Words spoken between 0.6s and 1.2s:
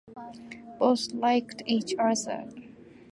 Both